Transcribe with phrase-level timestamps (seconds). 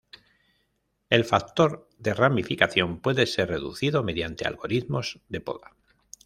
[1.11, 5.75] El factor de ramificación puede ser reducido mediante algoritmos de poda.